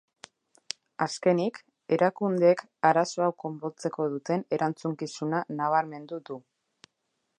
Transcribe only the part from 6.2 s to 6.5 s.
du.